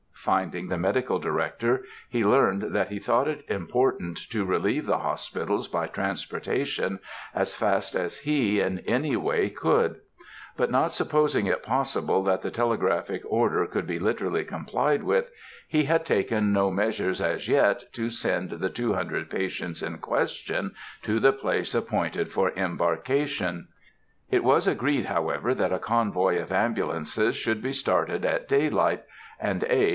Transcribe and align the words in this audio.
Finding 0.13 0.67
the 0.67 0.77
Medical 0.77 1.17
Director, 1.17 1.83
he 2.07 2.23
learned 2.23 2.73
that 2.75 2.89
he 2.89 2.99
thought 2.99 3.27
it 3.27 3.43
important 3.47 4.17
to 4.29 4.45
relieve 4.45 4.85
the 4.85 4.99
hospitals 4.99 5.67
by 5.67 5.87
transportation 5.87 6.99
as 7.33 7.55
fast 7.55 7.95
as 7.95 8.17
he, 8.19 8.59
in 8.59 8.79
any 8.79 9.15
way, 9.15 9.49
could; 9.49 9.95
but 10.57 10.69
not 10.69 10.91
supposing 10.91 11.47
it 11.47 11.63
possible 11.63 12.21
that 12.23 12.43
the 12.43 12.51
telegraphic 12.51 13.23
order 13.25 13.65
could 13.65 13.87
be 13.87 13.97
literally 13.97 14.43
complied 14.43 15.01
with, 15.03 15.31
he 15.67 15.83
had 15.85 16.05
taken 16.05 16.53
no 16.53 16.69
measures 16.69 17.19
as 17.19 17.47
yet 17.47 17.83
to 17.93 18.11
send 18.11 18.51
the 18.51 18.69
two 18.69 18.93
hundred 18.93 19.27
patients 19.29 19.81
in 19.81 19.97
question 19.97 20.71
to 21.01 21.19
the 21.19 21.33
place 21.33 21.73
appointed 21.73 22.31
for 22.31 22.51
embarkation. 22.55 23.67
It 24.29 24.43
was 24.43 24.67
agreed, 24.67 25.05
however, 25.05 25.55
that 25.55 25.73
a 25.73 25.79
convoy 25.79 26.39
of 26.39 26.51
ambulances 26.51 27.35
should 27.35 27.61
be 27.61 27.73
started 27.73 28.23
at 28.23 28.47
daylight, 28.47 29.03
and 29.39 29.63
A. 29.63 29.89